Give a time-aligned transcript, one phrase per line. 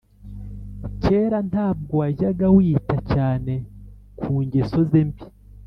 [1.01, 3.53] kera ntabwo wajyaga wita cyane
[4.19, 5.21] ku ngeso ze mbi